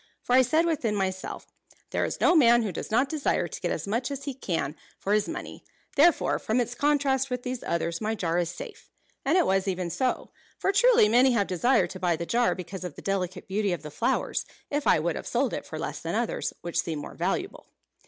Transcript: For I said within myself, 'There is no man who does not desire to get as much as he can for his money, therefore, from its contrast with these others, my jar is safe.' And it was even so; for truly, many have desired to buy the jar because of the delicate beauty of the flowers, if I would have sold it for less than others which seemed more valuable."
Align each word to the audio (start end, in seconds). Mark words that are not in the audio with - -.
For 0.23 0.33
I 0.33 0.41
said 0.41 0.65
within 0.65 0.95
myself, 0.95 1.45
'There 1.91 2.05
is 2.05 2.19
no 2.19 2.35
man 2.35 2.63
who 2.63 2.71
does 2.71 2.89
not 2.89 3.07
desire 3.07 3.47
to 3.47 3.61
get 3.61 3.69
as 3.71 3.85
much 3.85 4.09
as 4.09 4.23
he 4.23 4.33
can 4.33 4.75
for 4.97 5.13
his 5.13 5.29
money, 5.29 5.63
therefore, 5.95 6.39
from 6.39 6.59
its 6.59 6.73
contrast 6.73 7.29
with 7.29 7.43
these 7.43 7.61
others, 7.61 8.01
my 8.01 8.15
jar 8.15 8.39
is 8.39 8.49
safe.' 8.49 8.89
And 9.23 9.37
it 9.37 9.45
was 9.45 9.67
even 9.67 9.91
so; 9.91 10.31
for 10.57 10.71
truly, 10.71 11.07
many 11.07 11.33
have 11.33 11.45
desired 11.45 11.91
to 11.91 11.99
buy 11.99 12.15
the 12.15 12.25
jar 12.25 12.55
because 12.55 12.83
of 12.83 12.95
the 12.95 13.03
delicate 13.03 13.47
beauty 13.47 13.73
of 13.73 13.83
the 13.83 13.91
flowers, 13.91 14.43
if 14.71 14.87
I 14.87 14.97
would 14.97 15.15
have 15.15 15.27
sold 15.27 15.53
it 15.53 15.67
for 15.67 15.77
less 15.77 15.99
than 15.99 16.15
others 16.15 16.51
which 16.61 16.79
seemed 16.81 17.03
more 17.03 17.13
valuable." 17.13 17.67